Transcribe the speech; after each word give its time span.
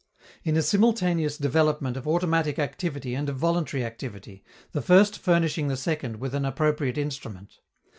In 0.43 0.57
a 0.57 0.63
simultaneous 0.63 1.37
development 1.37 1.95
of 1.95 2.07
automatic 2.07 2.57
activity 2.57 3.13
and 3.13 3.29
of 3.29 3.37
voluntary 3.37 3.85
activity, 3.85 4.43
the 4.71 4.81
first 4.81 5.19
furnishing 5.19 5.67
the 5.67 5.77
second 5.77 6.15
with 6.15 6.33
an 6.33 6.43
appropriate 6.43 6.97
instrument. 6.97 7.59